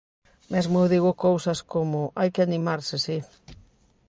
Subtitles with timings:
[0.53, 3.17] Mesmo eu digo cousas como "Hai que animarse, si".